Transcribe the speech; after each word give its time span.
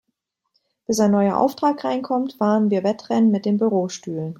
Bis 0.87 0.99
ein 0.99 1.11
neuer 1.11 1.37
Auftrag 1.37 1.83
reinkommt, 1.83 2.33
fahren 2.33 2.71
wir 2.71 2.83
Wettrennen 2.83 3.29
mit 3.29 3.45
den 3.45 3.59
Bürostühlen. 3.59 4.29